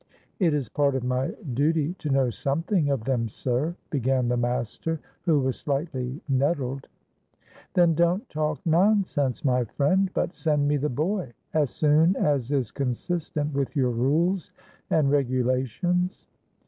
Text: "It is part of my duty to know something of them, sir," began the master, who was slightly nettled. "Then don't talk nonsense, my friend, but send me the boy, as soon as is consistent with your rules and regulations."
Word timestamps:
"It 0.39 0.55
is 0.55 0.67
part 0.67 0.95
of 0.95 1.03
my 1.03 1.35
duty 1.53 1.93
to 1.99 2.09
know 2.09 2.31
something 2.31 2.89
of 2.89 3.03
them, 3.03 3.29
sir," 3.29 3.75
began 3.91 4.29
the 4.29 4.35
master, 4.35 4.99
who 5.25 5.39
was 5.41 5.59
slightly 5.59 6.19
nettled. 6.27 6.87
"Then 7.75 7.93
don't 7.93 8.27
talk 8.27 8.59
nonsense, 8.65 9.45
my 9.45 9.63
friend, 9.65 10.09
but 10.15 10.33
send 10.33 10.67
me 10.67 10.77
the 10.77 10.89
boy, 10.89 11.33
as 11.53 11.69
soon 11.69 12.15
as 12.15 12.51
is 12.51 12.71
consistent 12.71 13.53
with 13.53 13.75
your 13.75 13.91
rules 13.91 14.51
and 14.89 15.11
regulations." 15.11 16.25